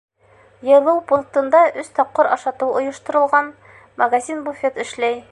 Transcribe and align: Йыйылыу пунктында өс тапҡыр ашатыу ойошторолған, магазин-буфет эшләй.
Йыйылыу 0.67 1.01
пунктында 1.11 1.59
өс 1.83 1.91
тапҡыр 1.99 2.29
ашатыу 2.37 2.69
ойошторолған, 2.79 3.51
магазин-буфет 4.03 4.81
эшләй. 4.85 5.21